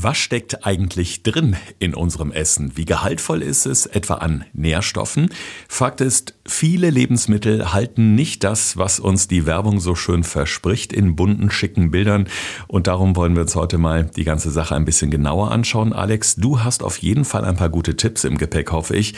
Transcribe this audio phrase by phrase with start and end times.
[0.00, 2.76] Was steckt eigentlich drin in unserem Essen?
[2.76, 5.30] Wie gehaltvoll ist es etwa an Nährstoffen?
[5.66, 11.16] Fakt ist, viele Lebensmittel halten nicht das, was uns die Werbung so schön verspricht in
[11.16, 12.28] bunten, schicken Bildern.
[12.68, 15.92] Und darum wollen wir uns heute mal die ganze Sache ein bisschen genauer anschauen.
[15.92, 19.14] Alex, du hast auf jeden Fall ein paar gute Tipps im Gepäck, hoffe ich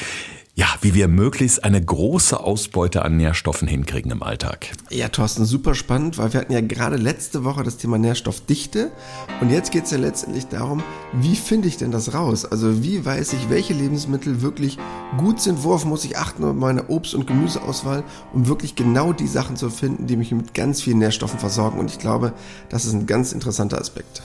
[0.60, 4.66] ja, wie wir möglichst eine große Ausbeute an Nährstoffen hinkriegen im Alltag.
[4.90, 8.92] Ja, Thorsten, super spannend, weil wir hatten ja gerade letzte Woche das Thema Nährstoffdichte
[9.40, 10.82] und jetzt geht es ja letztendlich darum,
[11.14, 12.44] wie finde ich denn das raus?
[12.44, 14.76] Also wie weiß ich, welche Lebensmittel wirklich
[15.16, 18.04] gut sind, worauf muss ich achten bei meiner Obst- und Gemüseauswahl,
[18.34, 21.90] um wirklich genau die Sachen zu finden, die mich mit ganz vielen Nährstoffen versorgen und
[21.90, 22.34] ich glaube,
[22.68, 24.20] das ist ein ganz interessanter Aspekt.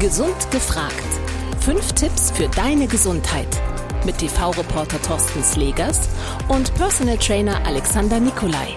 [0.00, 0.92] Gesund gefragt.
[1.60, 3.60] Fünf Tipps für deine Gesundheit
[4.06, 6.08] mit TV-Reporter Thorsten Slegers
[6.48, 8.76] und Personal Trainer Alexander Nikolai.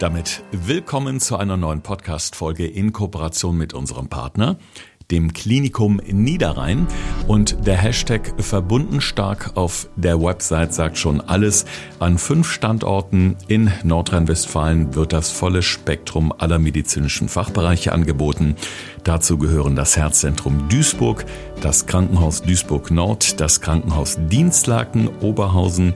[0.00, 4.58] Damit willkommen zu einer neuen Podcast-Folge in Kooperation mit unserem Partner,
[5.10, 6.86] dem Klinikum Niederrhein.
[7.26, 11.64] Und der Hashtag verbunden stark auf der Website sagt schon alles.
[11.98, 18.56] An fünf Standorten in Nordrhein-Westfalen wird das volle Spektrum aller medizinischen Fachbereiche angeboten.
[19.04, 21.24] Dazu gehören das Herzzentrum Duisburg,
[21.62, 25.94] das Krankenhaus Duisburg Nord, das Krankenhaus Dienstlaken Oberhausen,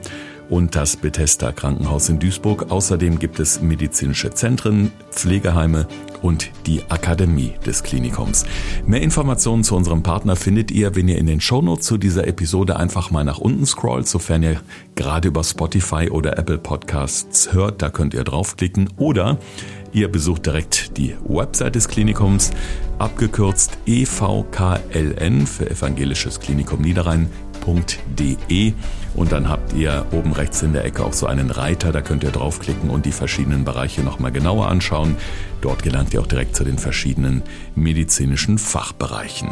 [0.49, 2.69] und das Bethesda Krankenhaus in Duisburg.
[2.69, 5.87] Außerdem gibt es medizinische Zentren, Pflegeheime
[6.23, 8.45] und die Akademie des Klinikums.
[8.87, 12.77] Mehr Informationen zu unserem Partner findet ihr, wenn ihr in den Shownotes zu dieser Episode
[12.77, 14.61] einfach mal nach unten scrollt, sofern ihr
[14.95, 18.89] gerade über Spotify oder Apple Podcasts hört, da könnt ihr draufklicken.
[18.97, 19.37] Oder
[19.93, 22.49] Ihr besucht direkt die Website des Klinikums,
[22.97, 27.29] abgekürzt evkln für Evangelisches Klinikum Niederrhein
[27.65, 28.73] www.ccc.de
[29.15, 32.23] und dann habt ihr oben rechts in der Ecke auch so einen Reiter, da könnt
[32.23, 35.17] ihr draufklicken und die verschiedenen Bereiche nochmal genauer anschauen.
[35.61, 37.43] Dort gelangt ihr auch direkt zu den verschiedenen
[37.75, 39.49] medizinischen Fachbereichen.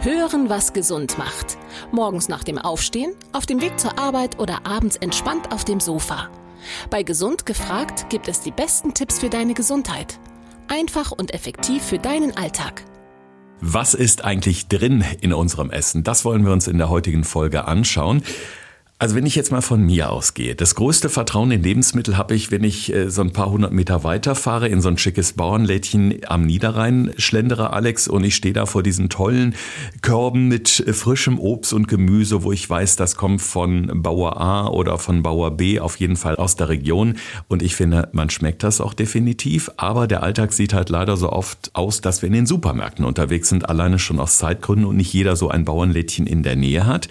[0.00, 1.58] Hören, was gesund macht.
[1.92, 6.28] Morgens nach dem Aufstehen, auf dem Weg zur Arbeit oder abends entspannt auf dem Sofa.
[6.90, 10.18] Bei Gesund gefragt gibt es die besten Tipps für deine Gesundheit.
[10.68, 12.82] Einfach und effektiv für deinen Alltag.
[13.64, 16.02] Was ist eigentlich drin in unserem Essen?
[16.02, 18.24] Das wollen wir uns in der heutigen Folge anschauen.
[19.02, 22.52] Also wenn ich jetzt mal von mir ausgehe, das größte Vertrauen in Lebensmittel habe ich,
[22.52, 26.46] wenn ich äh, so ein paar hundert Meter weiterfahre, in so ein schickes Bauernlädchen am
[26.46, 29.56] Niederrhein schlendere, Alex, und ich stehe da vor diesen tollen
[30.02, 34.68] Körben mit äh, frischem Obst und Gemüse, wo ich weiß, das kommt von Bauer A
[34.68, 37.16] oder von Bauer B, auf jeden Fall aus der Region.
[37.48, 39.68] Und ich finde, man schmeckt das auch definitiv.
[39.78, 43.48] Aber der Alltag sieht halt leider so oft aus, dass wir in den Supermärkten unterwegs
[43.48, 47.08] sind, alleine schon aus Zeitgründen und nicht jeder so ein Bauernlädchen in der Nähe hat.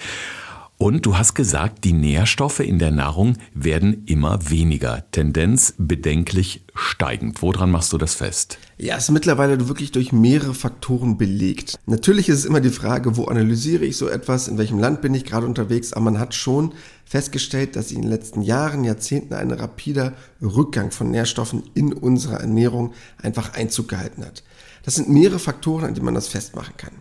[0.81, 5.06] Und du hast gesagt, die Nährstoffe in der Nahrung werden immer weniger.
[5.12, 7.40] Tendenz bedenklich steigend.
[7.44, 8.58] Woran machst du das fest?
[8.80, 11.78] Ja, es ist mittlerweile wirklich durch mehrere Faktoren belegt.
[11.86, 15.14] Natürlich ist es immer die Frage, wo analysiere ich so etwas, in welchem Land bin
[15.14, 16.74] ich gerade unterwegs, aber man hat schon
[17.06, 22.94] festgestellt, dass in den letzten Jahren, Jahrzehnten ein rapider Rückgang von Nährstoffen in unserer Ernährung
[23.22, 24.41] einfach Einzug gehalten hat.
[24.81, 26.94] Das sind mehrere Faktoren, an denen man das festmachen kann.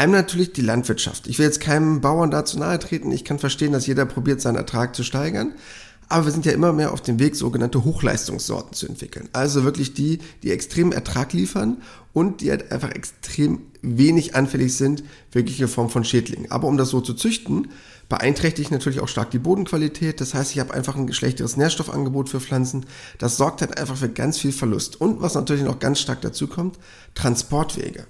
[0.00, 1.26] Einmal natürlich die Landwirtschaft.
[1.26, 3.12] Ich will jetzt keinem Bauern dazu nahe treten.
[3.12, 5.52] Ich kann verstehen, dass jeder probiert, seinen Ertrag zu steigern.
[6.08, 9.28] Aber wir sind ja immer mehr auf dem Weg, sogenannte Hochleistungssorten zu entwickeln.
[9.34, 11.82] Also wirklich die, die extrem Ertrag liefern
[12.14, 16.50] und die halt einfach extrem wenig anfällig sind für jegliche Form von Schädlingen.
[16.50, 17.68] Aber um das so zu züchten,
[18.08, 20.22] beeinträchtigt natürlich auch stark die Bodenqualität.
[20.22, 22.86] Das heißt, ich habe einfach ein schlechteres Nährstoffangebot für Pflanzen.
[23.18, 24.98] Das sorgt halt einfach für ganz viel Verlust.
[24.98, 26.78] Und was natürlich noch ganz stark dazu kommt,
[27.14, 28.06] Transportwege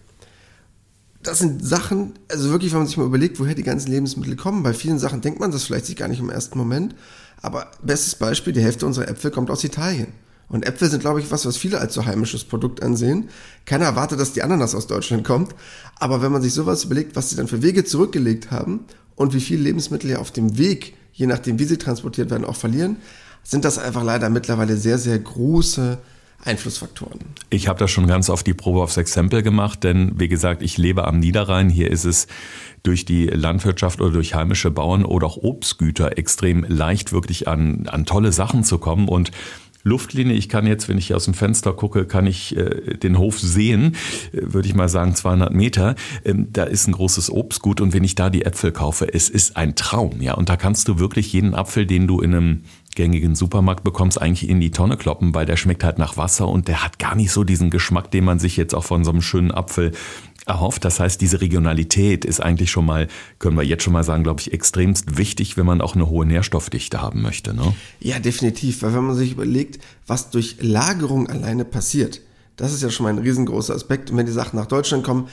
[1.23, 4.63] das sind Sachen, also wirklich, wenn man sich mal überlegt, woher die ganzen Lebensmittel kommen.
[4.63, 6.95] Bei vielen Sachen denkt man das vielleicht sich gar nicht im ersten Moment.
[7.43, 10.09] Aber bestes Beispiel, die Hälfte unserer Äpfel kommt aus Italien.
[10.49, 13.29] Und Äpfel sind, glaube ich, was, was viele als so heimisches Produkt ansehen.
[13.67, 15.55] Keiner erwartet, dass die Ananas aus Deutschland kommt.
[15.97, 18.81] Aber wenn man sich sowas überlegt, was sie dann für Wege zurückgelegt haben
[19.15, 22.57] und wie viele Lebensmittel ja auf dem Weg, je nachdem wie sie transportiert werden, auch
[22.57, 22.97] verlieren,
[23.45, 25.99] sind das einfach leider mittlerweile sehr, sehr große
[26.45, 27.21] Einflussfaktoren.
[27.51, 30.79] Ich habe das schon ganz oft die Probe aufs Exempel gemacht, denn wie gesagt, ich
[30.79, 31.69] lebe am Niederrhein.
[31.69, 32.27] Hier ist es
[32.83, 38.07] durch die Landwirtschaft oder durch heimische Bauern oder auch Obstgüter extrem leicht, wirklich an, an
[38.07, 39.09] tolle Sachen zu kommen.
[39.09, 39.31] Und
[39.83, 43.39] Luftlinie, ich kann jetzt, wenn ich aus dem Fenster gucke, kann ich äh, den Hof
[43.39, 43.97] sehen,
[44.33, 45.95] äh, würde ich mal sagen 200 Meter.
[46.25, 49.57] Ähm, da ist ein großes Obstgut und wenn ich da die Äpfel kaufe, es ist
[49.57, 50.35] ein Traum, ja.
[50.35, 52.63] Und da kannst du wirklich jeden Apfel, den du in einem
[52.95, 56.69] gängigen Supermarkt bekommst, eigentlich in die Tonne kloppen, weil der schmeckt halt nach Wasser und
[56.69, 59.23] der hat gar nicht so diesen Geschmack, den man sich jetzt auch von so einem
[59.23, 59.93] schönen Apfel
[60.47, 60.85] erhofft.
[60.85, 63.09] Das heißt, diese Regionalität ist eigentlich schon mal,
[63.39, 66.27] können wir jetzt schon mal sagen, glaube ich, extremst wichtig, wenn man auch eine hohe
[66.27, 67.55] Nährstoffdichte haben möchte.
[67.55, 67.75] Ne?
[68.01, 68.83] Ja, definitiv.
[68.83, 72.21] Weil wenn man sich überlegt, was durch Lagerung alleine passiert,
[72.61, 74.11] Das ist ja schon mal ein riesengroßer Aspekt.
[74.11, 75.29] Und wenn die Sachen nach Deutschland kommen,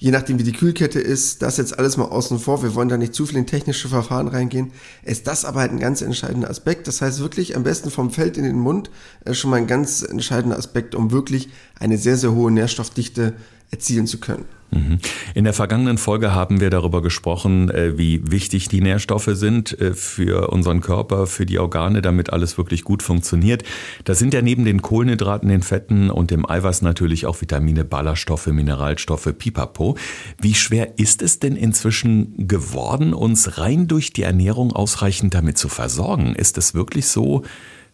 [0.00, 2.96] je nachdem wie die Kühlkette ist, das jetzt alles mal außen vor, wir wollen da
[2.96, 4.72] nicht zu viel in technische Verfahren reingehen,
[5.04, 6.88] ist das aber halt ein ganz entscheidender Aspekt.
[6.88, 8.90] Das heißt wirklich am besten vom Feld in den Mund
[9.24, 13.34] äh, schon mal ein ganz entscheidender Aspekt, um wirklich eine sehr, sehr hohe Nährstoffdichte
[13.72, 14.44] erzielen zu können.
[14.72, 14.98] Mhm.
[15.34, 19.92] In der vergangenen Folge haben wir darüber gesprochen, äh, wie wichtig die Nährstoffe sind äh,
[19.92, 23.64] für unseren Körper, für die Organe, damit alles wirklich gut funktioniert.
[24.04, 28.46] Da sind ja neben den Kohlenhydraten, den Fetten und dem Eiweiß natürlich auch Vitamine, Ballaststoffe,
[28.46, 29.98] Mineralstoffe, Pipapo.
[30.40, 35.68] Wie schwer ist es denn inzwischen geworden, uns rein durch die Ernährung ausreichend damit zu
[35.68, 36.34] versorgen?
[36.34, 37.42] Ist es wirklich so,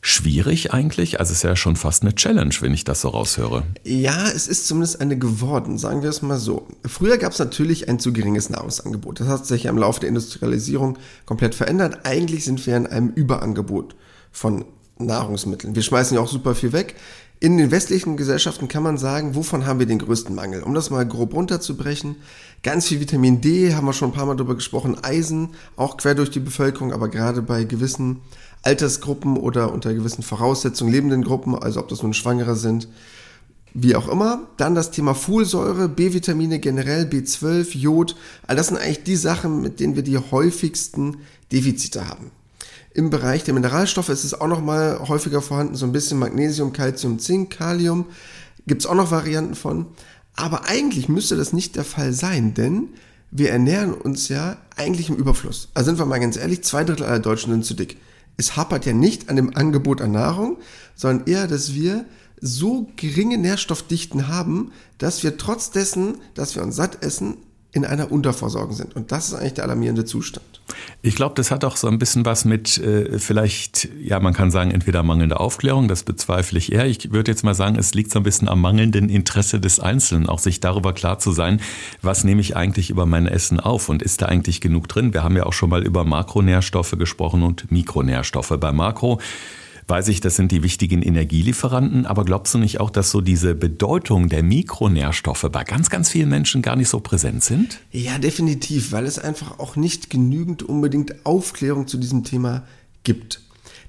[0.00, 1.21] schwierig eigentlich?
[1.21, 3.65] Also es ist ja schon fast eine Challenge, wenn ich das so raushöre.
[3.85, 6.67] Ja, es ist zumindest eine geworden, sagen wir es mal so.
[6.85, 9.21] Früher gab es natürlich ein zu geringes Nahrungsangebot.
[9.21, 12.00] Das hat sich ja im Laufe der Industrialisierung komplett verändert.
[12.05, 13.97] Eigentlich sind wir in einem Überangebot
[14.31, 14.65] von
[14.99, 15.75] Nahrungsmitteln.
[15.75, 16.95] Wir schmeißen ja auch super viel weg.
[17.41, 20.65] In den westlichen Gesellschaften kann man sagen, wovon haben wir den größten Mangel?
[20.65, 22.17] Um das mal grob runterzubrechen,
[22.65, 26.17] ganz viel Vitamin D, haben wir schon ein paar Mal darüber gesprochen, Eisen, auch quer
[26.17, 28.23] durch die Bevölkerung, aber gerade bei gewissen
[28.63, 32.89] Altersgruppen oder unter gewissen Voraussetzungen lebenden Gruppen, also ob das nun Schwangere sind,
[33.75, 34.49] wie auch immer.
[34.57, 38.17] Dann das Thema Folsäure, B-Vitamine generell, B12, Jod.
[38.47, 41.19] All das sind eigentlich die Sachen, mit denen wir die häufigsten
[41.53, 42.31] Defizite haben.
[42.95, 47.19] Im Bereich der Mineralstoffe ist es auch nochmal häufiger vorhanden, so ein bisschen Magnesium, Calcium,
[47.19, 48.07] Zink, Kalium.
[48.67, 49.87] Gibt es auch noch Varianten von.
[50.35, 52.89] Aber eigentlich müsste das nicht der Fall sein, denn
[53.31, 55.69] wir ernähren uns ja eigentlich im Überfluss.
[55.75, 57.99] Also sind wir mal ganz ehrlich, zwei Drittel aller Deutschen sind zu dick
[58.38, 60.56] es hapert ja nicht an dem Angebot an Nahrung,
[60.94, 62.06] sondern eher, dass wir
[62.40, 67.37] so geringe Nährstoffdichten haben, dass wir trotz dessen, dass wir uns satt essen,
[67.73, 68.97] in einer Unterversorgung sind.
[68.97, 70.61] Und das ist eigentlich der alarmierende Zustand.
[71.03, 74.50] Ich glaube, das hat auch so ein bisschen was mit äh, vielleicht, ja, man kann
[74.50, 76.87] sagen, entweder mangelnde Aufklärung, das bezweifle ich eher.
[76.87, 80.29] Ich würde jetzt mal sagen, es liegt so ein bisschen am mangelnden Interesse des Einzelnen,
[80.29, 81.61] auch sich darüber klar zu sein,
[82.00, 85.12] was nehme ich eigentlich über mein Essen auf und ist da eigentlich genug drin?
[85.12, 88.55] Wir haben ja auch schon mal über Makronährstoffe gesprochen und Mikronährstoffe.
[88.59, 89.21] Bei Makro
[89.88, 93.55] weiß ich, das sind die wichtigen Energielieferanten, aber glaubst du nicht auch, dass so diese
[93.55, 97.81] Bedeutung der Mikronährstoffe bei ganz, ganz vielen Menschen gar nicht so präsent sind?
[97.90, 102.64] Ja, definitiv, weil es einfach auch nicht genügend unbedingt Aufklärung zu diesem Thema
[103.02, 103.40] gibt.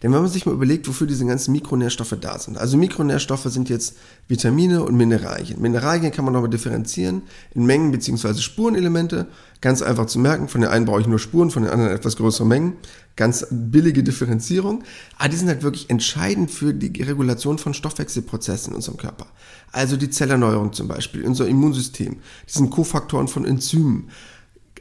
[0.01, 2.57] Denn wenn man sich mal überlegt, wofür diese ganzen Mikronährstoffe da sind.
[2.57, 3.97] Also Mikronährstoffe sind jetzt
[4.29, 5.61] Vitamine und Mineralien.
[5.61, 7.23] Mineralien kann man nochmal differenzieren
[7.53, 8.35] in Mengen bzw.
[8.35, 9.27] Spurenelemente.
[9.59, 12.15] Ganz einfach zu merken, von den einen brauche ich nur Spuren, von den anderen etwas
[12.15, 12.73] größere Mengen.
[13.15, 14.83] Ganz billige Differenzierung.
[15.17, 19.27] Aber die sind halt wirklich entscheidend für die Regulation von Stoffwechselprozessen in unserem Körper.
[19.71, 22.17] Also die Zellerneuerung zum Beispiel, unser Immunsystem,
[22.47, 24.09] die sind Kofaktoren von Enzymen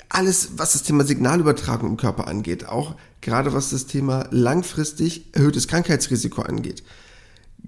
[0.09, 5.69] alles, was das Thema Signalübertragung im Körper angeht, auch gerade was das Thema langfristig erhöhtes
[5.69, 6.83] Krankheitsrisiko angeht.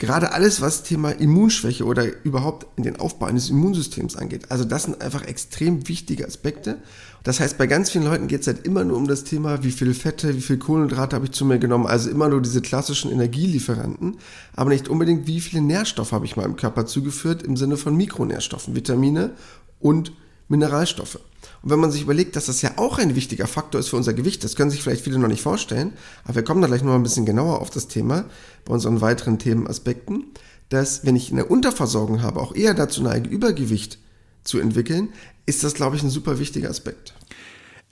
[0.01, 4.51] Gerade alles, was Thema Immunschwäche oder überhaupt in den Aufbau eines Immunsystems angeht.
[4.51, 6.79] Also das sind einfach extrem wichtige Aspekte.
[7.23, 9.71] Das heißt, bei ganz vielen Leuten geht es halt immer nur um das Thema, wie
[9.71, 11.87] viel Fette, wie viel Kohlenhydrate habe ich zu mir genommen.
[11.87, 14.17] Also immer nur diese klassischen Energielieferanten,
[14.57, 18.75] aber nicht unbedingt, wie viele Nährstoffe habe ich meinem Körper zugeführt im Sinne von Mikronährstoffen,
[18.75, 19.33] Vitamine
[19.81, 20.13] und
[20.49, 21.21] Mineralstoffe.
[21.63, 24.15] Und wenn man sich überlegt, dass das ja auch ein wichtiger Faktor ist für unser
[24.15, 25.93] Gewicht, das können sich vielleicht viele noch nicht vorstellen,
[26.25, 28.25] aber wir kommen da gleich noch ein bisschen genauer auf das Thema
[28.65, 30.25] bei unseren weiteren Themenaspekten,
[30.71, 33.99] dass wenn ich eine Unterversorgung habe, auch eher dazu neige, Übergewicht
[34.45, 35.11] zu entwickeln,
[35.45, 37.15] ist das, glaube ich, ein super wichtiger Aspekt.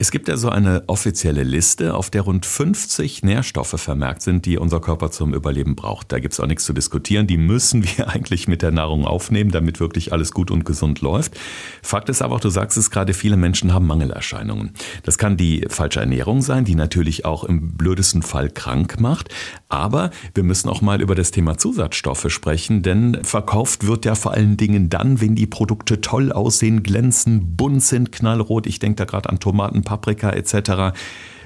[0.01, 4.57] Es gibt ja so eine offizielle Liste, auf der rund 50 Nährstoffe vermerkt sind, die
[4.57, 6.13] unser Körper zum Überleben braucht.
[6.13, 7.27] Da gibt es auch nichts zu diskutieren.
[7.27, 11.37] Die müssen wir eigentlich mit der Nahrung aufnehmen, damit wirklich alles gut und gesund läuft.
[11.83, 14.71] Fakt ist aber auch, du sagst es gerade, viele Menschen haben Mangelerscheinungen.
[15.03, 19.27] Das kann die falsche Ernährung sein, die natürlich auch im blödesten Fall krank macht.
[19.67, 24.31] Aber wir müssen auch mal über das Thema Zusatzstoffe sprechen, denn verkauft wird ja vor
[24.31, 28.65] allen Dingen dann, wenn die Produkte toll aussehen, glänzen, bunt sind, knallrot.
[28.65, 30.95] Ich denke da gerade an Tomaten, Paprika etc.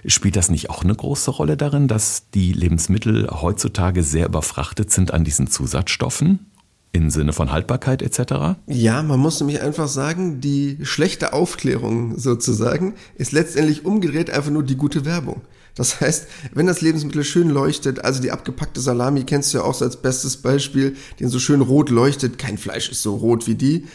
[0.06, 5.14] Spielt das nicht auch eine große Rolle darin, dass die Lebensmittel heutzutage sehr überfrachtet sind
[5.14, 6.52] an diesen Zusatzstoffen?
[6.92, 8.60] Im Sinne von Haltbarkeit etc.?
[8.68, 14.62] Ja, man muss nämlich einfach sagen, die schlechte Aufklärung sozusagen ist letztendlich umgedreht einfach nur
[14.62, 15.42] die gute Werbung.
[15.74, 19.82] Das heißt, wenn das Lebensmittel schön leuchtet, also die abgepackte Salami kennst du ja auch
[19.82, 23.88] als bestes Beispiel, den so schön rot leuchtet, kein Fleisch ist so rot wie die,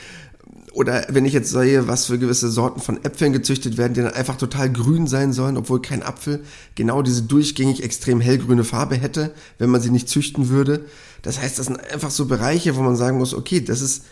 [0.78, 4.12] oder wenn ich jetzt sehe, was für gewisse Sorten von Äpfeln gezüchtet werden, die dann
[4.12, 6.44] einfach total grün sein sollen, obwohl kein Apfel
[6.76, 10.84] genau diese durchgängig extrem hellgrüne Farbe hätte, wenn man sie nicht züchten würde.
[11.22, 14.04] Das heißt, das sind einfach so Bereiche, wo man sagen muss, okay, das ist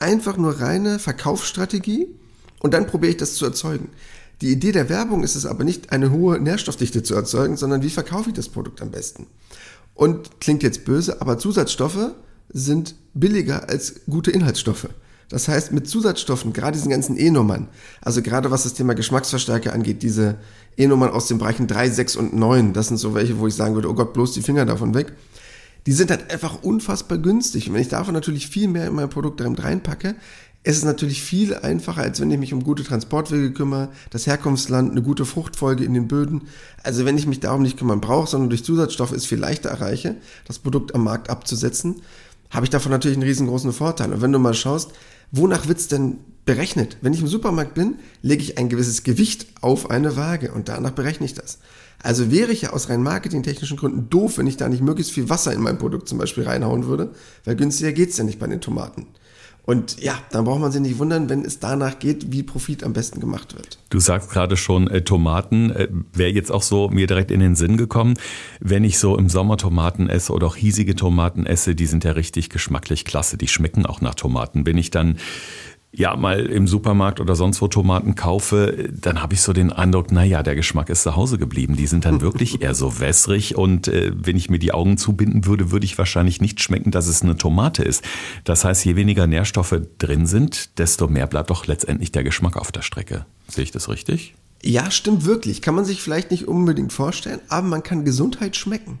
[0.00, 2.08] einfach nur reine Verkaufsstrategie
[2.58, 3.90] und dann probiere ich das zu erzeugen.
[4.40, 7.90] Die Idee der Werbung ist es aber nicht, eine hohe Nährstoffdichte zu erzeugen, sondern wie
[7.90, 9.28] verkaufe ich das Produkt am besten.
[9.94, 12.10] Und klingt jetzt böse, aber Zusatzstoffe
[12.48, 14.88] sind billiger als gute Inhaltsstoffe.
[15.28, 17.68] Das heißt, mit Zusatzstoffen, gerade diesen ganzen E-Nummern,
[18.00, 20.36] also gerade was das Thema Geschmacksverstärker angeht, diese
[20.76, 23.74] E-Nummern aus den Bereichen 3, 6 und 9, das sind so welche, wo ich sagen
[23.74, 25.12] würde, oh Gott, bloß die Finger davon weg.
[25.86, 27.68] Die sind halt einfach unfassbar günstig.
[27.68, 30.16] Und wenn ich davon natürlich viel mehr in mein Produkt reinpacke,
[30.64, 34.90] ist es natürlich viel einfacher, als wenn ich mich um gute Transportwege kümmere, das Herkunftsland,
[34.90, 36.42] eine gute Fruchtfolge in den Böden.
[36.82, 40.16] Also wenn ich mich darum nicht kümmern brauche, sondern durch Zusatzstoffe es viel leichter erreiche,
[40.46, 42.02] das Produkt am Markt abzusetzen,
[42.50, 44.12] habe ich davon natürlich einen riesengroßen Vorteil.
[44.12, 44.92] Und wenn du mal schaust,
[45.30, 46.96] wonach wird's denn berechnet?
[47.02, 50.92] Wenn ich im Supermarkt bin, lege ich ein gewisses Gewicht auf eine Waage und danach
[50.92, 51.58] berechne ich das.
[52.02, 55.28] Also wäre ich ja aus rein marketingtechnischen Gründen doof, wenn ich da nicht möglichst viel
[55.28, 57.12] Wasser in mein Produkt zum Beispiel reinhauen würde,
[57.44, 59.06] weil günstiger geht's ja nicht bei den Tomaten.
[59.68, 62.94] Und ja, dann braucht man sich nicht wundern, wenn es danach geht, wie Profit am
[62.94, 63.78] besten gemacht wird.
[63.90, 67.54] Du sagst gerade schon, äh, Tomaten äh, wäre jetzt auch so mir direkt in den
[67.54, 68.14] Sinn gekommen.
[68.60, 72.12] Wenn ich so im Sommer Tomaten esse oder auch hiesige Tomaten esse, die sind ja
[72.12, 73.36] richtig geschmacklich klasse.
[73.36, 74.64] Die schmecken auch nach Tomaten.
[74.64, 75.18] Bin ich dann
[75.90, 80.12] ja mal im Supermarkt oder sonst wo Tomaten kaufe, dann habe ich so den Eindruck,
[80.12, 81.76] naja, der Geschmack ist zu Hause geblieben.
[81.76, 85.46] Die sind dann wirklich eher so wässrig und äh, wenn ich mir die Augen zubinden
[85.46, 88.04] würde, würde ich wahrscheinlich nicht schmecken, dass es eine Tomate ist.
[88.44, 92.70] Das heißt, je weniger Nährstoffe drin sind, desto mehr bleibt doch letztendlich der Geschmack auf
[92.70, 93.24] der Strecke.
[93.48, 94.34] Sehe ich das richtig?
[94.62, 95.62] Ja, stimmt wirklich.
[95.62, 98.98] Kann man sich vielleicht nicht unbedingt vorstellen, aber man kann Gesundheit schmecken.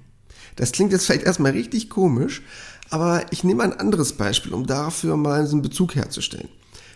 [0.56, 2.42] Das klingt jetzt vielleicht erstmal richtig komisch,
[2.90, 6.48] aber ich nehme ein anderes Beispiel, um dafür mal so einen Bezug herzustellen.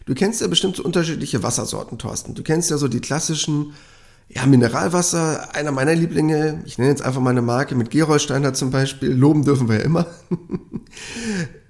[0.07, 2.35] Du kennst ja bestimmt so unterschiedliche Wassersorten, Thorsten.
[2.35, 3.73] Du kennst ja so die klassischen,
[4.29, 8.71] ja, Mineralwasser, einer meiner Lieblinge, ich nenne jetzt einfach mal eine Marke mit Gerolsteiner zum
[8.71, 10.07] Beispiel, loben dürfen wir ja immer.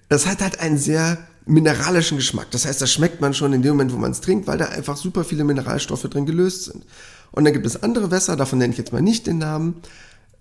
[0.08, 2.50] Das hat halt einen sehr mineralischen Geschmack.
[2.50, 4.66] Das heißt, das schmeckt man schon in dem Moment, wo man es trinkt, weil da
[4.66, 6.84] einfach super viele Mineralstoffe drin gelöst sind.
[7.30, 9.76] Und dann gibt es andere Wässer, davon nenne ich jetzt mal nicht den Namen,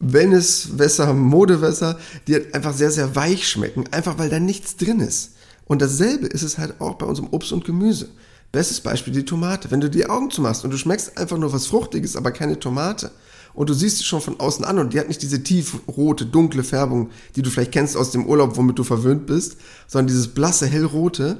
[0.01, 5.35] Wellnesswässer, Modewässer, die halt einfach sehr, sehr weich schmecken, einfach weil da nichts drin ist.
[5.71, 8.09] Und dasselbe ist es halt auch bei unserem Obst und Gemüse.
[8.51, 9.71] Bestes Beispiel die Tomate.
[9.71, 13.09] Wenn du die Augen zumachst und du schmeckst einfach nur was Fruchtiges, aber keine Tomate,
[13.53, 16.65] und du siehst sie schon von außen an und die hat nicht diese tiefrote, dunkle
[16.65, 19.55] Färbung, die du vielleicht kennst aus dem Urlaub, womit du verwöhnt bist,
[19.87, 21.37] sondern dieses blasse, hellrote,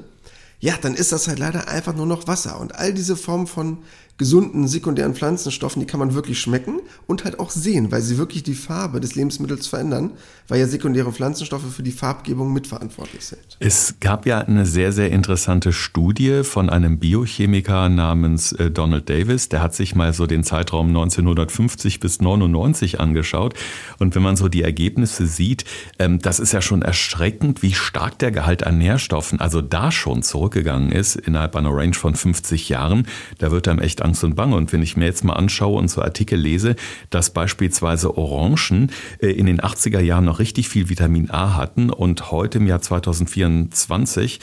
[0.60, 2.58] ja, dann ist das halt leider einfach nur noch Wasser.
[2.58, 3.78] Und all diese Formen von
[4.18, 8.42] gesunden sekundären Pflanzenstoffen, die kann man wirklich schmecken und halt auch sehen, weil sie wirklich
[8.42, 10.12] die Farbe des Lebensmittels verändern,
[10.48, 13.56] weil ja sekundäre Pflanzenstoffe für die Farbgebung mitverantwortlich sind.
[13.60, 19.48] Es gab ja eine sehr, sehr interessante Studie von einem Biochemiker namens äh, Donald Davis,
[19.48, 23.54] der hat sich mal so den Zeitraum 1950 bis 99 angeschaut
[23.98, 25.64] und wenn man so die Ergebnisse sieht,
[25.98, 30.22] ähm, das ist ja schon erschreckend, wie stark der Gehalt an Nährstoffen also da schon
[30.22, 33.06] zurückgegangen ist innerhalb einer Range von 50 Jahren.
[33.38, 34.56] Da wird einem echt Angst und Bange.
[34.56, 36.76] Und wenn ich mir jetzt mal anschaue und so Artikel lese,
[37.10, 38.90] dass beispielsweise Orangen
[39.20, 42.80] äh, in den 80er Jahren noch richtig viel Vitamin A hatten und heute im Jahr
[42.80, 44.40] 2024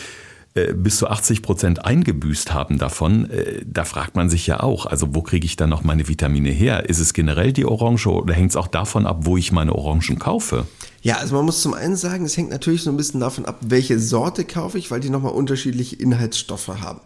[0.56, 4.88] äh, bis zu 80 Prozent eingebüßt haben davon, äh, da fragt man sich ja auch,
[4.88, 6.90] also wo kriege ich dann noch meine Vitamine her?
[6.90, 10.18] Ist es generell die Orange oder hängt es auch davon ab, wo ich meine Orangen
[10.18, 10.66] kaufe?
[11.04, 13.60] Ja, also man muss zum einen sagen, es hängt natürlich so ein bisschen davon ab,
[13.62, 17.00] welche Sorte kaufe ich, weil die nochmal unterschiedliche Inhaltsstoffe haben.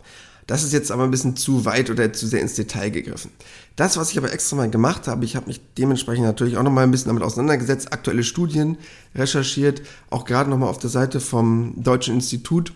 [0.47, 3.31] Das ist jetzt aber ein bisschen zu weit oder zu sehr ins Detail gegriffen.
[3.75, 6.71] Das, was ich aber extra mal gemacht habe, ich habe mich dementsprechend natürlich auch noch
[6.71, 8.77] mal ein bisschen damit auseinandergesetzt, aktuelle Studien
[9.15, 12.73] recherchiert, auch gerade noch mal auf der Seite vom Deutschen Institut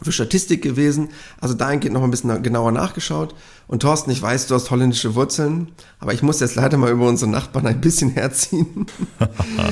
[0.00, 1.08] für Statistik gewesen.
[1.40, 3.34] Also dahingehend noch ein bisschen genauer nachgeschaut.
[3.66, 7.06] Und Thorsten, ich weiß, du hast holländische Wurzeln, aber ich muss jetzt leider mal über
[7.06, 8.86] unsere Nachbarn ein bisschen herziehen.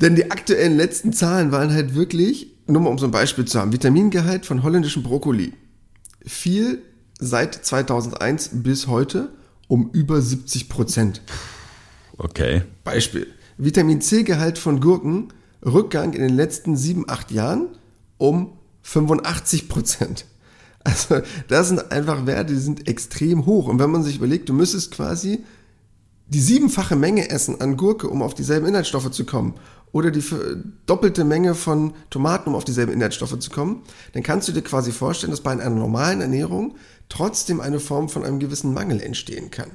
[0.00, 3.60] Denn die aktuellen letzten Zahlen waren halt wirklich, nur mal um so ein Beispiel zu
[3.60, 5.52] haben, Vitamingehalt von holländischen Brokkoli
[6.26, 6.82] fiel
[7.18, 9.30] seit 2001 bis heute
[9.68, 11.22] um über 70 Prozent.
[12.18, 12.62] Okay.
[12.84, 13.26] Beispiel.
[13.56, 15.32] Vitamin C-Gehalt von Gurken,
[15.64, 17.68] Rückgang in den letzten 7, 8 Jahren
[18.18, 18.52] um
[18.82, 20.26] 85 Prozent.
[20.84, 23.68] Also das sind einfach Werte, die sind extrem hoch.
[23.68, 25.44] Und wenn man sich überlegt, du müsstest quasi
[26.26, 29.54] die siebenfache Menge essen an Gurke, um auf dieselben Inhaltsstoffe zu kommen,
[29.92, 30.24] oder die
[30.86, 33.82] doppelte Menge von Tomaten, um auf dieselben Inhaltsstoffe zu kommen,
[34.14, 36.74] dann kannst du dir quasi vorstellen, dass bei einer normalen Ernährung
[37.08, 39.70] trotzdem eine Form von einem gewissen Mangel entstehen kann.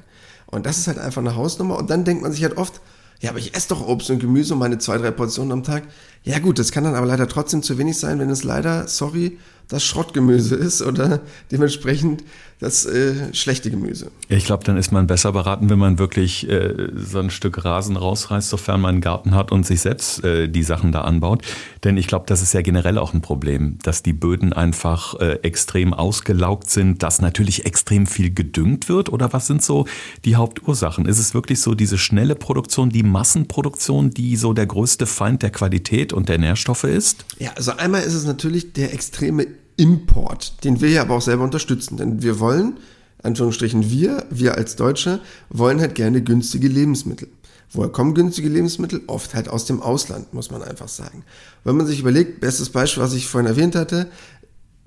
[0.46, 1.78] Und das ist halt einfach eine Hausnummer.
[1.78, 2.80] Und dann denkt man sich halt oft,
[3.20, 5.84] ja, aber ich esse doch Obst und Gemüse und meine zwei, drei Portionen am Tag.
[6.22, 9.38] Ja gut, das kann dann aber leider trotzdem zu wenig sein, wenn es leider, sorry,
[9.68, 11.20] das Schrottgemüse ist oder
[11.50, 12.24] dementsprechend
[12.60, 14.10] das äh, schlechte Gemüse.
[14.28, 17.96] Ich glaube, dann ist man besser beraten, wenn man wirklich äh, so ein Stück Rasen
[17.96, 21.42] rausreißt, sofern man einen Garten hat und sich selbst äh, die Sachen da anbaut.
[21.84, 25.34] Denn ich glaube, das ist ja generell auch ein Problem, dass die Böden einfach äh,
[25.42, 29.08] extrem ausgelaugt sind, dass natürlich extrem viel gedüngt wird.
[29.12, 29.86] Oder was sind so
[30.24, 31.06] die Hauptursachen?
[31.06, 35.50] Ist es wirklich so diese schnelle Produktion, die Massenproduktion, die so der größte Feind der
[35.50, 37.24] Qualität und der Nährstoffe ist?
[37.38, 39.46] Ja, also einmal ist es natürlich der extreme
[39.78, 41.96] Import, den wir ja aber auch selber unterstützen.
[41.96, 42.78] Denn wir wollen,
[43.22, 47.28] Anführungsstrichen wir, wir als Deutsche, wollen halt gerne günstige Lebensmittel.
[47.70, 49.02] Woher kommen günstige Lebensmittel?
[49.06, 51.24] Oft halt aus dem Ausland, muss man einfach sagen.
[51.64, 54.10] Wenn man sich überlegt, bestes Beispiel, was ich vorhin erwähnt hatte,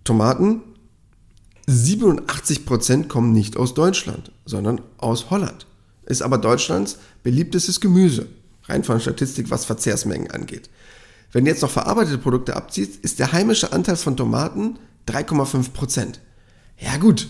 [0.03, 0.61] Tomaten,
[1.69, 5.67] 87% kommen nicht aus Deutschland, sondern aus Holland.
[6.05, 8.27] Ist aber Deutschlands beliebtestes Gemüse,
[8.63, 10.69] rein von Statistik, was Verzehrsmengen angeht.
[11.31, 16.19] Wenn du jetzt noch verarbeitete Produkte abziehst, ist der heimische Anteil von Tomaten 3,5 Prozent.
[16.77, 17.29] Ja gut,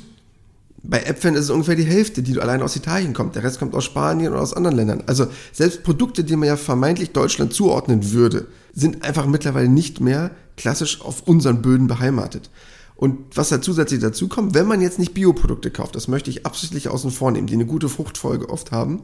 [0.84, 3.36] bei Äpfeln ist es ungefähr die Hälfte, die allein aus Italien kommt.
[3.36, 5.04] Der Rest kommt aus Spanien oder aus anderen Ländern.
[5.06, 10.32] Also selbst Produkte, die man ja vermeintlich Deutschland zuordnen würde, sind einfach mittlerweile nicht mehr
[10.58, 12.50] klassisch auf unseren Böden beheimatet.
[12.96, 16.46] Und was da zusätzlich dazu kommt, wenn man jetzt nicht Bioprodukte kauft, das möchte ich
[16.46, 19.04] absichtlich außen vor nehmen, die eine gute Fruchtfolge oft haben,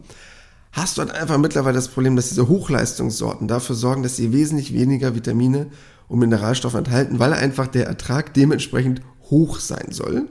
[0.72, 4.74] hast du halt einfach mittlerweile das Problem, dass diese Hochleistungssorten dafür sorgen, dass sie wesentlich
[4.74, 5.68] weniger Vitamine
[6.08, 10.28] und Mineralstoffe enthalten, weil einfach der Ertrag dementsprechend hoch sein soll.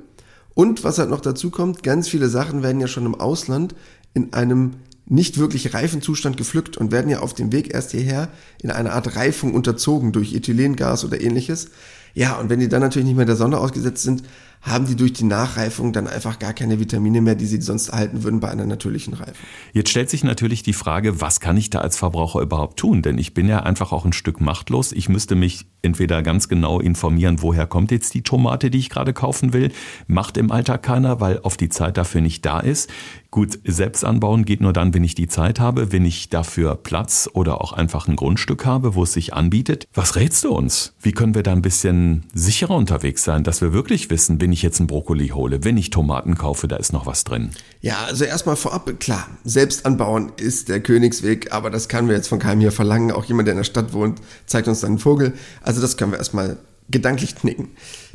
[0.54, 3.74] Und was halt noch dazu kommt, ganz viele Sachen werden ja schon im Ausland
[4.14, 4.76] in einem
[5.08, 8.28] nicht wirklich reifen Zustand gepflückt und werden ja auf dem Weg erst hierher
[8.60, 11.70] in eine Art Reifung unterzogen durch Ethylengas oder ähnliches.
[12.14, 14.22] Ja, und wenn die dann natürlich nicht mehr der Sonne ausgesetzt sind,
[14.66, 18.24] haben die durch die Nachreifung dann einfach gar keine Vitamine mehr, die sie sonst erhalten
[18.24, 19.34] würden bei einer natürlichen Reifung.
[19.72, 23.02] Jetzt stellt sich natürlich die Frage, was kann ich da als Verbraucher überhaupt tun?
[23.02, 24.92] Denn ich bin ja einfach auch ein Stück machtlos.
[24.92, 29.12] Ich müsste mich entweder ganz genau informieren, woher kommt jetzt die Tomate, die ich gerade
[29.12, 29.70] kaufen will.
[30.08, 32.90] Macht im Alltag keiner, weil auf die Zeit dafür nicht da ist.
[33.30, 37.28] Gut, selbst anbauen geht nur dann, wenn ich die Zeit habe, wenn ich dafür Platz
[37.34, 39.86] oder auch einfach ein Grundstück habe, wo es sich anbietet.
[39.92, 40.94] Was rätst du uns?
[41.02, 44.55] Wie können wir da ein bisschen sicherer unterwegs sein, dass wir wirklich wissen, wenn ich
[44.62, 47.50] jetzt einen Brokkoli hole, wenn ich Tomaten kaufe, da ist noch was drin?
[47.80, 52.28] Ja, also erstmal vorab, klar, selbst anbauen ist der Königsweg, aber das kann wir jetzt
[52.28, 53.12] von keinem hier verlangen.
[53.12, 55.32] Auch jemand, der in der Stadt wohnt, zeigt uns dann einen Vogel.
[55.62, 56.56] Also das können wir erstmal
[56.88, 57.70] gedanklich knicken.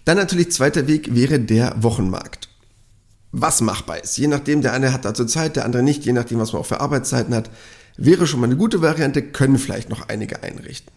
[0.05, 2.51] Dann natürlich zweiter Weg wäre der Wochenmarkt
[3.31, 4.17] was machbar ist.
[4.17, 6.65] Je nachdem, der eine hat dazu Zeit, der andere nicht, je nachdem, was man auch
[6.65, 7.49] für Arbeitszeiten hat,
[7.97, 10.91] wäre schon mal eine gute Variante, können vielleicht noch einige einrichten.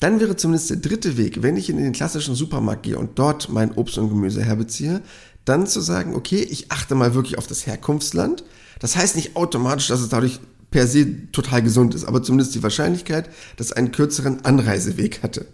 [0.00, 3.48] Dann wäre zumindest der dritte Weg, wenn ich in den klassischen Supermarkt gehe und dort
[3.48, 5.00] mein Obst und Gemüse herbeziehe,
[5.44, 8.44] dann zu sagen, okay, ich achte mal wirklich auf das Herkunftsland.
[8.78, 12.62] Das heißt nicht automatisch, dass es dadurch per se total gesund ist, aber zumindest die
[12.62, 15.46] Wahrscheinlichkeit, dass es einen kürzeren Anreiseweg hatte.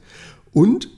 [0.53, 0.89] Und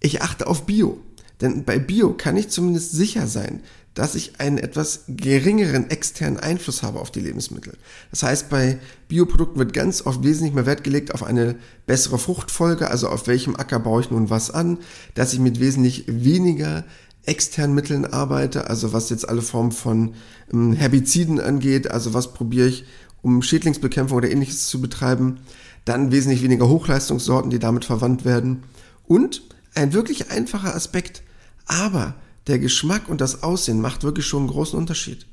[0.00, 0.98] ich achte auf Bio.
[1.40, 3.60] Denn bei Bio kann ich zumindest sicher sein,
[3.98, 7.72] dass ich einen etwas geringeren externen Einfluss habe auf die Lebensmittel.
[8.12, 12.92] Das heißt, bei Bioprodukten wird ganz oft wesentlich mehr Wert gelegt auf eine bessere Fruchtfolge,
[12.92, 14.78] also auf welchem Acker baue ich nun was an,
[15.14, 16.84] dass ich mit wesentlich weniger
[17.24, 20.14] externen Mitteln arbeite, also was jetzt alle Formen von
[20.52, 22.84] ähm, Herbiziden angeht, also was probiere ich,
[23.20, 25.40] um Schädlingsbekämpfung oder ähnliches zu betreiben,
[25.84, 28.62] dann wesentlich weniger Hochleistungssorten, die damit verwandt werden
[29.08, 29.42] und
[29.74, 31.24] ein wirklich einfacher Aspekt,
[31.66, 32.14] aber
[32.48, 35.26] der Geschmack und das Aussehen macht wirklich schon einen großen Unterschied.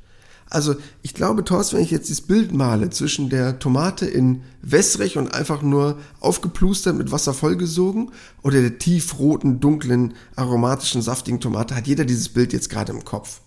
[0.49, 5.17] Also ich glaube, Thorsten, wenn ich jetzt dieses Bild male zwischen der Tomate in wässrig
[5.17, 8.11] und einfach nur aufgeplustert mit Wasser vollgesogen
[8.43, 13.41] oder der tiefroten, dunklen, aromatischen, saftigen Tomate, hat jeder dieses Bild jetzt gerade im Kopf.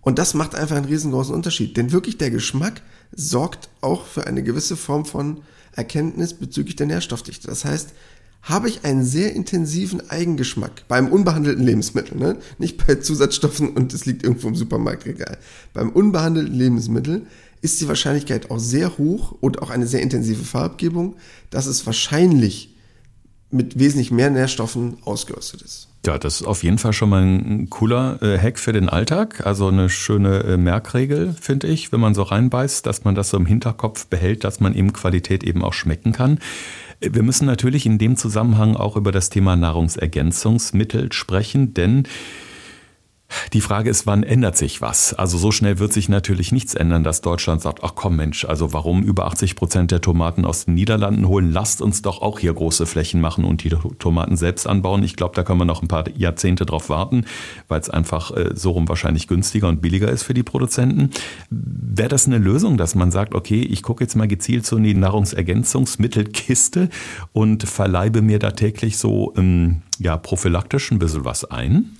[0.00, 1.76] Und das macht einfach einen riesengroßen Unterschied.
[1.76, 7.46] Denn wirklich der Geschmack sorgt auch für eine gewisse Form von Erkenntnis bezüglich der Nährstoffdichte.
[7.46, 7.90] Das heißt,
[8.42, 12.36] habe ich einen sehr intensiven Eigengeschmack beim unbehandelten Lebensmittel, ne?
[12.58, 15.38] nicht bei Zusatzstoffen und es liegt irgendwo im Supermarktregal.
[15.74, 17.26] Beim unbehandelten Lebensmittel
[17.60, 21.16] ist die Wahrscheinlichkeit auch sehr hoch und auch eine sehr intensive Farbgebung,
[21.50, 22.74] dass es wahrscheinlich
[23.50, 25.88] mit wesentlich mehr Nährstoffen ausgerüstet ist.
[26.06, 29.46] Ja, das ist auf jeden Fall schon mal ein cooler äh, Hack für den Alltag.
[29.46, 33.36] Also eine schöne äh, Merkregel, finde ich, wenn man so reinbeißt, dass man das so
[33.36, 36.38] im Hinterkopf behält, dass man eben Qualität eben auch schmecken kann.
[37.00, 42.08] Wir müssen natürlich in dem Zusammenhang auch über das Thema Nahrungsergänzungsmittel sprechen, denn
[43.52, 45.12] die Frage ist, wann ändert sich was?
[45.14, 48.72] Also so schnell wird sich natürlich nichts ändern, dass Deutschland sagt, ach komm Mensch, also
[48.72, 51.52] warum über 80 Prozent der Tomaten aus den Niederlanden holen?
[51.52, 55.02] Lasst uns doch auch hier große Flächen machen und die Tomaten selbst anbauen.
[55.02, 57.24] Ich glaube, da können wir noch ein paar Jahrzehnte drauf warten,
[57.68, 61.10] weil es einfach äh, so rum wahrscheinlich günstiger und billiger ist für die Produzenten.
[61.50, 64.84] Wäre das eine Lösung, dass man sagt, okay, ich gucke jetzt mal gezielt so in
[64.84, 66.88] die Nahrungsergänzungsmittelkiste
[67.32, 71.96] und verleibe mir da täglich so ähm, ja prophylaktisch ein bisschen was ein?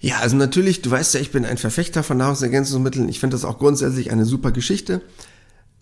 [0.00, 3.08] Ja, also natürlich, du weißt ja, ich bin ein Verfechter von Nahrungsergänzungsmitteln.
[3.08, 5.02] Ich finde das auch grundsätzlich eine super Geschichte.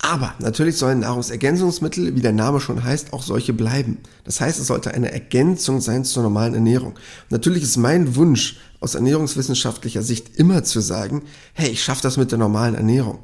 [0.01, 3.97] Aber natürlich sollen Nahrungsergänzungsmittel, wie der Name schon heißt, auch solche bleiben.
[4.23, 6.97] Das heißt, es sollte eine Ergänzung sein zur normalen Ernährung.
[7.29, 12.31] Natürlich ist mein Wunsch aus ernährungswissenschaftlicher Sicht immer zu sagen, hey, ich schaffe das mit
[12.31, 13.19] der normalen Ernährung.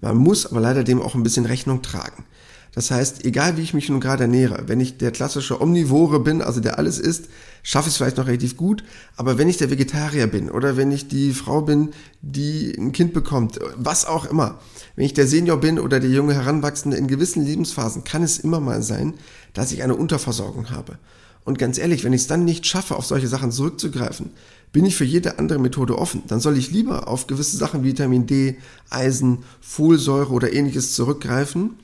[0.00, 2.24] Man muss aber leider dem auch ein bisschen Rechnung tragen.
[2.72, 6.42] Das heißt, egal wie ich mich nun gerade ernähre, wenn ich der klassische Omnivore bin,
[6.42, 7.26] also der alles isst,
[7.62, 8.84] schaffe ich es vielleicht noch relativ gut.
[9.16, 11.90] Aber wenn ich der Vegetarier bin oder wenn ich die Frau bin,
[12.22, 14.60] die ein Kind bekommt, was auch immer,
[14.96, 18.60] wenn ich der Senior bin oder der junge Heranwachsende, in gewissen Lebensphasen kann es immer
[18.60, 19.14] mal sein,
[19.52, 20.98] dass ich eine Unterversorgung habe.
[21.44, 24.30] Und ganz ehrlich, wenn ich es dann nicht schaffe, auf solche Sachen zurückzugreifen,
[24.72, 26.22] bin ich für jede andere Methode offen.
[26.28, 31.76] Dann soll ich lieber auf gewisse Sachen wie Vitamin D, Eisen, Folsäure oder ähnliches zurückgreifen,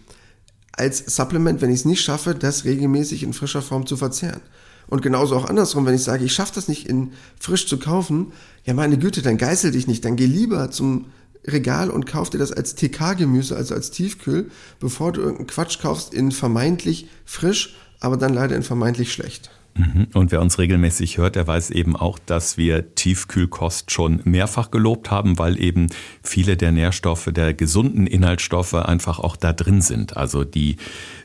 [0.73, 4.43] als Supplement, wenn ich es nicht schaffe, das regelmäßig in frischer Form zu verzehren.
[4.89, 8.33] Und genauso auch andersrum, wenn ich sage, ich schaffe das nicht in frisch zu kaufen,
[8.65, 11.07] ja meine Güte, dann geißel dich nicht, dann geh lieber zum
[11.47, 16.13] Regal und kauf dir das als TK-Gemüse, also als Tiefkühl, bevor du irgendeinen Quatsch kaufst
[16.13, 19.51] in vermeintlich frisch, aber dann leider in vermeintlich schlecht.
[19.77, 20.09] Mhm.
[20.15, 25.11] Und wer uns regelmäßig hört, der weiß eben auch, dass wir Tiefkühlkost schon mehrfach gelobt
[25.11, 25.89] haben, weil eben
[26.23, 30.17] viele der Nährstoffe, der gesunden Inhaltsstoffe einfach auch da drin sind.
[30.17, 30.77] Also die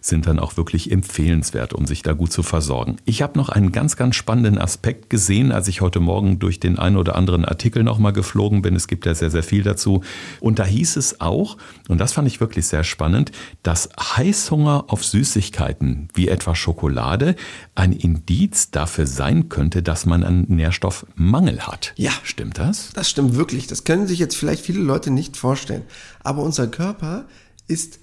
[0.01, 2.97] sind dann auch wirklich empfehlenswert, um sich da gut zu versorgen.
[3.05, 6.77] Ich habe noch einen ganz, ganz spannenden Aspekt gesehen, als ich heute Morgen durch den
[6.77, 8.75] einen oder anderen Artikel nochmal geflogen bin.
[8.75, 10.03] Es gibt ja sehr, sehr viel dazu.
[10.39, 13.31] Und da hieß es auch, und das fand ich wirklich sehr spannend,
[13.63, 17.35] dass Heißhunger auf Süßigkeiten wie etwa Schokolade
[17.75, 18.40] ein Indiz
[18.71, 21.93] dafür sein könnte, dass man einen Nährstoffmangel hat.
[21.95, 22.11] Ja.
[22.23, 22.89] Stimmt das?
[22.93, 23.67] Das stimmt wirklich.
[23.67, 25.83] Das können sich jetzt vielleicht viele Leute nicht vorstellen.
[26.23, 27.25] Aber unser Körper
[27.67, 27.99] ist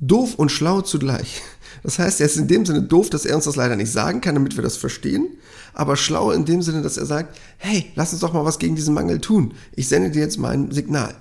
[0.00, 1.42] doof und schlau zugleich.
[1.82, 4.20] Das heißt, er ist in dem Sinne doof, dass er uns das leider nicht sagen
[4.20, 5.28] kann, damit wir das verstehen,
[5.74, 8.76] aber schlau in dem Sinne, dass er sagt, hey, lass uns doch mal was gegen
[8.76, 9.54] diesen Mangel tun.
[9.74, 11.14] Ich sende dir jetzt mal ein Signal.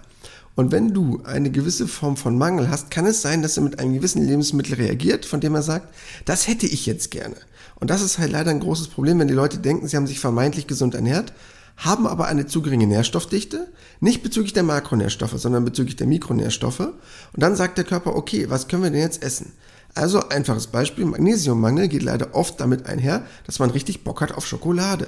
[0.55, 3.79] Und wenn du eine gewisse Form von Mangel hast, kann es sein, dass er mit
[3.79, 5.93] einem gewissen Lebensmittel reagiert, von dem er sagt,
[6.25, 7.35] das hätte ich jetzt gerne.
[7.79, 10.19] Und das ist halt leider ein großes Problem, wenn die Leute denken, sie haben sich
[10.19, 11.33] vermeintlich gesund ernährt,
[11.77, 16.79] haben aber eine zu geringe Nährstoffdichte, nicht bezüglich der Makronährstoffe, sondern bezüglich der Mikronährstoffe.
[16.79, 16.93] Und
[17.35, 19.53] dann sagt der Körper, okay, was können wir denn jetzt essen?
[19.93, 24.45] Also einfaches Beispiel, Magnesiummangel geht leider oft damit einher, dass man richtig Bock hat auf
[24.45, 25.07] Schokolade.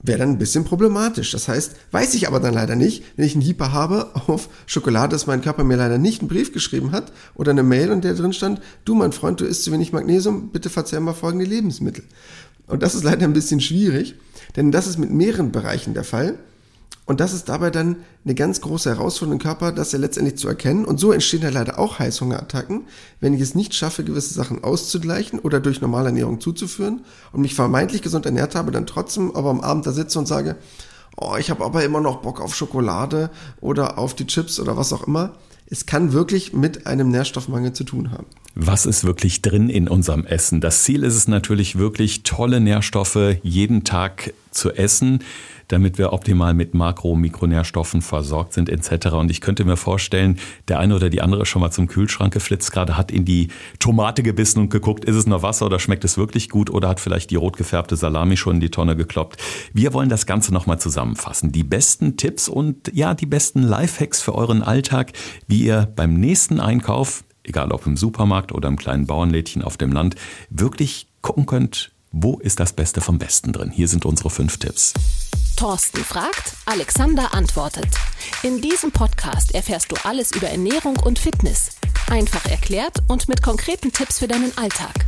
[0.00, 1.32] Wäre dann ein bisschen problematisch.
[1.32, 5.10] Das heißt, weiß ich aber dann leider nicht, wenn ich einen Hieper habe auf Schokolade,
[5.10, 8.14] dass mein Körper mir leider nicht einen Brief geschrieben hat oder eine Mail und der
[8.14, 12.04] drin stand, du mein Freund, du isst zu wenig Magnesium, bitte verzehr mal folgende Lebensmittel.
[12.68, 14.14] Und das ist leider ein bisschen schwierig,
[14.54, 16.38] denn das ist mit mehreren Bereichen der Fall.
[17.08, 20.46] Und das ist dabei dann eine ganz große Herausforderung im Körper, das ja letztendlich zu
[20.46, 20.84] erkennen.
[20.84, 22.82] Und so entstehen ja leider auch Heißhungerattacken,
[23.20, 27.00] wenn ich es nicht schaffe, gewisse Sachen auszugleichen oder durch normale Ernährung zuzuführen
[27.32, 30.56] und mich vermeintlich gesund ernährt habe, dann trotzdem aber am Abend da sitze und sage,
[31.16, 33.30] oh, ich habe aber immer noch Bock auf Schokolade
[33.62, 35.32] oder auf die Chips oder was auch immer.
[35.64, 38.26] Es kann wirklich mit einem Nährstoffmangel zu tun haben
[38.60, 40.60] was ist wirklich drin in unserem Essen.
[40.60, 45.20] Das Ziel ist es natürlich wirklich, tolle Nährstoffe jeden Tag zu essen,
[45.68, 49.08] damit wir optimal mit Makro- und Mikronährstoffen versorgt sind etc.
[49.08, 52.72] Und ich könnte mir vorstellen, der eine oder die andere schon mal zum Kühlschrank geflitzt,
[52.72, 56.18] gerade hat in die Tomate gebissen und geguckt, ist es noch Wasser oder schmeckt es
[56.18, 59.40] wirklich gut oder hat vielleicht die rot gefärbte Salami schon in die Tonne gekloppt.
[59.72, 61.52] Wir wollen das Ganze nochmal zusammenfassen.
[61.52, 65.12] Die besten Tipps und ja, die besten Lifehacks für euren Alltag,
[65.46, 69.90] wie ihr beim nächsten Einkauf egal ob im Supermarkt oder im kleinen Bauernlädchen auf dem
[69.90, 70.16] Land,
[70.50, 73.70] wirklich gucken könnt, wo ist das Beste vom Besten drin.
[73.70, 74.94] Hier sind unsere fünf Tipps.
[75.56, 77.88] Thorsten fragt, Alexander antwortet.
[78.42, 81.70] In diesem Podcast erfährst du alles über Ernährung und Fitness.
[82.10, 85.06] Einfach erklärt und mit konkreten Tipps für deinen Alltag.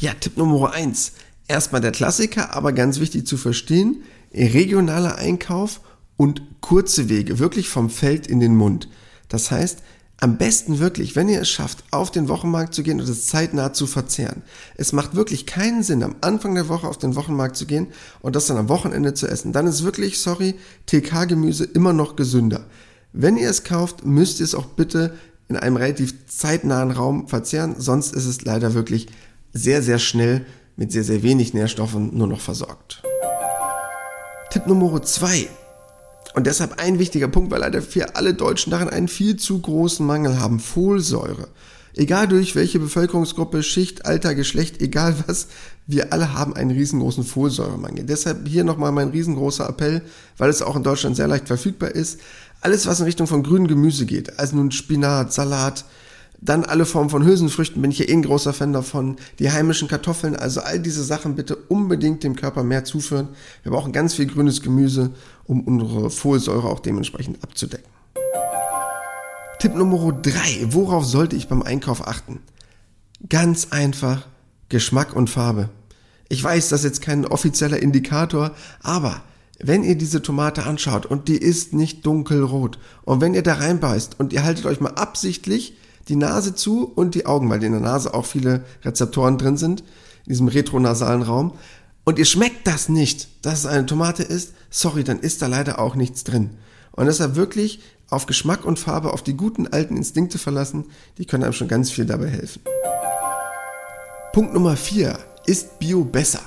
[0.00, 1.12] Ja, Tipp Nummer eins.
[1.46, 4.02] Erstmal der Klassiker, aber ganz wichtig zu verstehen.
[4.32, 5.80] Regionaler Einkauf
[6.16, 8.88] und kurze Wege, wirklich vom Feld in den Mund.
[9.28, 9.82] Das heißt,
[10.20, 13.72] am besten wirklich, wenn ihr es schafft, auf den Wochenmarkt zu gehen und es zeitnah
[13.72, 14.42] zu verzehren.
[14.74, 17.86] Es macht wirklich keinen Sinn, am Anfang der Woche auf den Wochenmarkt zu gehen
[18.20, 19.52] und das dann am Wochenende zu essen.
[19.52, 22.66] Dann ist wirklich, sorry, TK-Gemüse immer noch gesünder.
[23.12, 25.14] Wenn ihr es kauft, müsst ihr es auch bitte
[25.48, 29.06] in einem relativ zeitnahen Raum verzehren, sonst ist es leider wirklich
[29.52, 30.44] sehr, sehr schnell
[30.76, 33.02] mit sehr, sehr wenig Nährstoffen nur noch versorgt.
[34.50, 35.48] Tipp Nummer zwei
[36.38, 40.06] und deshalb ein wichtiger Punkt, weil leider für alle Deutschen darin einen viel zu großen
[40.06, 40.60] Mangel haben.
[40.60, 41.48] Folsäure.
[41.96, 45.48] Egal durch welche Bevölkerungsgruppe, Schicht, Alter, Geschlecht, egal was,
[45.88, 48.04] wir alle haben einen riesengroßen Folsäuremangel.
[48.04, 50.02] Deshalb hier nochmal mein riesengroßer Appell,
[50.36, 52.20] weil es auch in Deutschland sehr leicht verfügbar ist.
[52.60, 55.86] Alles, was in Richtung von grünem Gemüse geht, also nun Spinat, Salat,
[56.40, 59.16] Dann alle Formen von Hülsenfrüchten bin ich ja eh ein großer Fan davon.
[59.40, 63.28] Die heimischen Kartoffeln, also all diese Sachen bitte unbedingt dem Körper mehr zuführen.
[63.64, 65.10] Wir brauchen ganz viel grünes Gemüse,
[65.44, 67.90] um unsere Folsäure auch dementsprechend abzudecken.
[69.58, 72.40] Tipp Nummer drei: Worauf sollte ich beim Einkauf achten?
[73.28, 74.28] Ganz einfach
[74.68, 75.70] Geschmack und Farbe.
[76.28, 79.22] Ich weiß, das ist jetzt kein offizieller Indikator, aber
[79.58, 84.20] wenn ihr diese Tomate anschaut und die ist nicht dunkelrot und wenn ihr da reinbeißt
[84.20, 85.74] und ihr haltet euch mal absichtlich
[86.08, 89.80] die Nase zu und die Augen, weil in der Nase auch viele Rezeptoren drin sind,
[90.24, 91.52] in diesem retronasalen Raum,
[92.04, 95.78] und ihr schmeckt das nicht, dass es eine Tomate ist, sorry, dann ist da leider
[95.78, 96.52] auch nichts drin.
[96.92, 100.86] Und deshalb wirklich auf Geschmack und Farbe, auf die guten alten Instinkte verlassen,
[101.18, 102.62] die können einem schon ganz viel dabei helfen.
[104.32, 106.40] Punkt Nummer vier Ist Bio besser?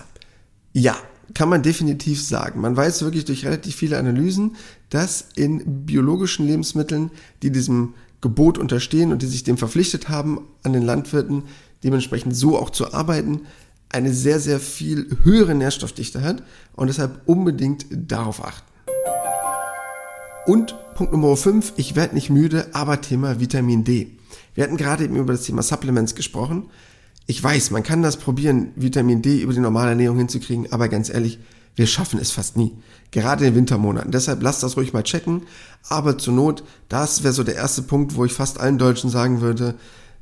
[0.74, 0.98] Ja,
[1.36, 2.60] kann man definitiv sagen.
[2.60, 4.56] Man weiß wirklich durch relativ viele Analysen,
[4.90, 7.12] dass in biologischen Lebensmitteln,
[7.44, 11.44] die diesem Gebot unterstehen und die sich dem verpflichtet haben, an den Landwirten
[11.84, 13.42] dementsprechend so auch zu arbeiten,
[13.90, 18.72] eine sehr, sehr viel höhere Nährstoffdichte hat und deshalb unbedingt darauf achten.
[20.46, 24.18] Und Punkt Nummer 5, ich werde nicht müde, aber Thema Vitamin D.
[24.56, 26.70] Wir hatten gerade eben über das Thema Supplements gesprochen.
[27.28, 31.10] Ich weiß, man kann das probieren, Vitamin D über die normale Ernährung hinzukriegen, aber ganz
[31.10, 31.40] ehrlich,
[31.76, 32.74] wir schaffen es fast nie.
[33.12, 34.12] Gerade in den Wintermonaten.
[34.12, 35.44] Deshalb lasst das ruhig mal checken.
[35.90, 39.42] Aber zur Not, das wäre so der erste Punkt, wo ich fast allen Deutschen sagen
[39.42, 39.76] würde,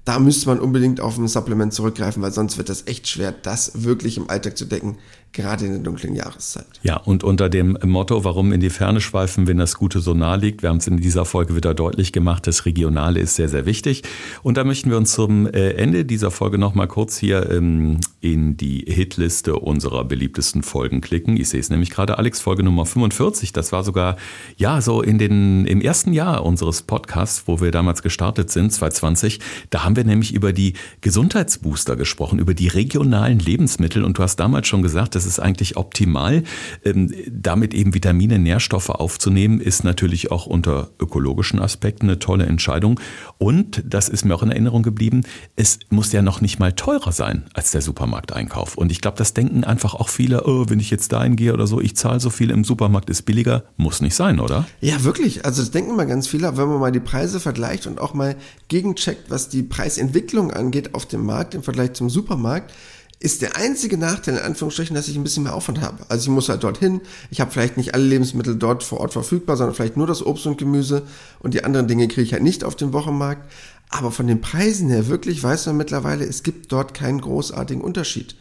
[0.06, 3.84] da müsste man unbedingt auf ein Supplement zurückgreifen, weil sonst wird das echt schwer, das
[3.84, 4.98] wirklich im Alltag zu decken,
[5.32, 6.65] gerade in der dunklen Jahreszeit.
[6.82, 10.36] Ja, und unter dem Motto, warum in die Ferne schweifen, wenn das Gute so nah
[10.36, 13.65] liegt, wir haben es in dieser Folge wieder deutlich gemacht, das Regionale ist sehr, sehr
[13.65, 14.04] wichtig.
[14.44, 18.58] Und da möchten wir uns zum äh, Ende dieser Folge nochmal kurz hier ähm, in
[18.58, 21.38] die Hitliste unserer beliebtesten Folgen klicken.
[21.38, 24.18] Ich sehe es nämlich gerade, Alex, Folge Nummer 45, das war sogar,
[24.58, 29.39] ja, so in den, im ersten Jahr unseres Podcasts, wo wir damals gestartet sind, 2020,
[29.70, 34.38] da haben wir nämlich über die Gesundheitsbooster gesprochen, über die regionalen Lebensmittel und du hast
[34.38, 36.43] damals schon gesagt, das ist eigentlich optimal.
[36.86, 43.01] Ähm, damit eben Vitamine, Nährstoffe aufzunehmen, ist natürlich auch unter ökologischen Aspekten eine tolle Entscheidung.
[43.38, 45.23] Und, das ist mir auch in Erinnerung geblieben,
[45.58, 48.77] es muss ja noch nicht mal teurer sein als der Supermarkteinkauf.
[48.77, 51.67] Und ich glaube, das denken einfach auch viele, oh, wenn ich jetzt dahin gehe oder
[51.67, 53.63] so, ich zahle so viel im Supermarkt, ist billiger.
[53.75, 54.67] Muss nicht sein, oder?
[54.79, 55.43] Ja, wirklich.
[55.43, 58.38] Also das denken mal ganz viele, wenn man mal die Preise vergleicht und auch mal
[58.69, 62.73] gegencheckt, was die Preisentwicklung angeht auf dem Markt im Vergleich zum Supermarkt,
[63.19, 66.05] ist der einzige Nachteil in Anführungsstrichen, dass ich ein bisschen mehr Aufwand habe.
[66.08, 69.58] Also ich muss halt dorthin, ich habe vielleicht nicht alle Lebensmittel dort vor Ort verfügbar,
[69.58, 71.03] sondern vielleicht nur das Obst und Gemüse
[71.39, 73.51] und die anderen Dinge kriege ich halt nicht auf dem Wochenmarkt.
[73.89, 78.36] Aber von den Preisen her wirklich weiß man mittlerweile, es gibt dort keinen großartigen Unterschied.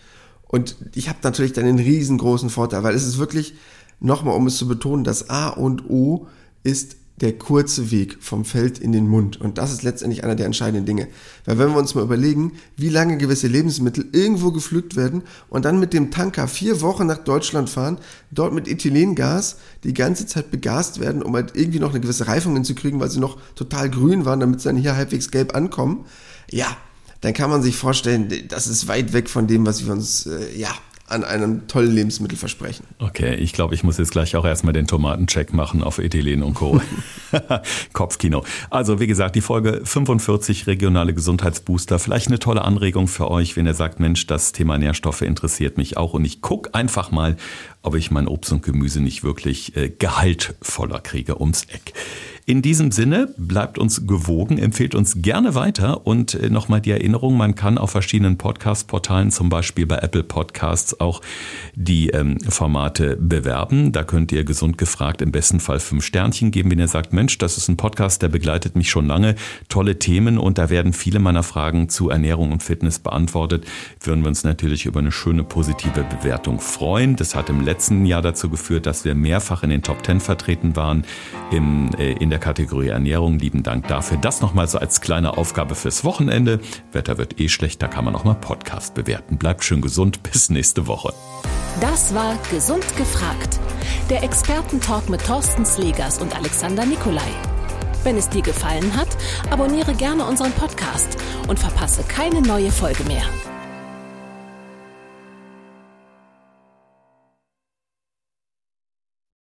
[0.46, 3.54] Und ich habe natürlich dann einen riesengroßen Vorteil, weil es ist wirklich,
[3.98, 6.28] nochmal um es zu betonen, das A und O
[6.62, 9.40] ist der kurze Weg vom Feld in den Mund.
[9.40, 11.08] Und das ist letztendlich einer der entscheidenden Dinge.
[11.44, 15.80] Weil wenn wir uns mal überlegen, wie lange gewisse Lebensmittel irgendwo gepflückt werden und dann
[15.80, 17.98] mit dem Tanker vier Wochen nach Deutschland fahren,
[18.30, 22.54] dort mit Ethylengas die ganze Zeit begast werden, um halt irgendwie noch eine gewisse Reifung
[22.54, 26.04] hinzukriegen, weil sie noch total grün waren, damit sie dann hier halbwegs gelb ankommen.
[26.50, 26.76] Ja,
[27.20, 30.56] dann kann man sich vorstellen, das ist weit weg von dem, was wir uns, äh,
[30.56, 30.70] ja,
[31.08, 32.84] an einem tollen Lebensmittel versprechen.
[32.98, 36.54] Okay, ich glaube, ich muss jetzt gleich auch erstmal den Tomatencheck machen auf Ethylen und
[36.54, 36.80] Co.
[37.92, 38.44] Kopfkino.
[38.70, 41.98] Also, wie gesagt, die Folge 45 regionale Gesundheitsbooster.
[41.98, 45.96] Vielleicht eine tolle Anregung für euch, wenn ihr sagt, Mensch, das Thema Nährstoffe interessiert mich
[45.96, 47.36] auch und ich gucke einfach mal,
[47.82, 51.94] ob ich mein Obst und Gemüse nicht wirklich äh, gehaltvoller kriege ums Eck.
[52.48, 57.36] In diesem Sinne, bleibt uns gewogen, empfehlt uns gerne weiter und äh, nochmal die Erinnerung,
[57.36, 61.20] man kann auf verschiedenen Podcast-Portalen, zum Beispiel bei Apple Podcasts, auch
[61.74, 63.92] die ähm, Formate bewerben.
[63.92, 67.36] Da könnt ihr gesund gefragt im besten Fall fünf Sternchen geben, wenn ihr sagt, Mensch,
[67.36, 69.34] das ist ein Podcast, der begleitet mich schon lange,
[69.68, 73.66] tolle Themen und da werden viele meiner Fragen zu Ernährung und Fitness beantwortet.
[74.00, 77.14] Würden wir uns natürlich über eine schöne positive Bewertung freuen.
[77.14, 80.76] Das hat im letzten Jahr dazu geführt, dass wir mehrfach in den Top Ten vertreten
[80.76, 81.04] waren
[81.50, 83.38] im, äh, in der der Kategorie Ernährung.
[83.38, 84.16] Lieben Dank dafür.
[84.16, 86.60] Das nochmal so als kleine Aufgabe fürs Wochenende.
[86.92, 89.38] Wetter wird eh schlecht, da kann man auch mal Podcast bewerten.
[89.38, 90.22] Bleibt schön gesund.
[90.32, 91.12] Bis nächste Woche.
[91.80, 93.58] Das war Gesund gefragt.
[94.10, 97.28] Der Expertentalk mit Thorsten Slegers und Alexander Nikolai.
[98.04, 99.08] Wenn es dir gefallen hat,
[99.50, 103.24] abonniere gerne unseren Podcast und verpasse keine neue Folge mehr.